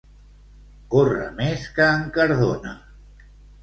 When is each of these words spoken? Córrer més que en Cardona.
Córrer 0.95 1.29
més 1.43 1.69
que 1.79 1.87
en 2.01 2.05
Cardona. 2.19 2.77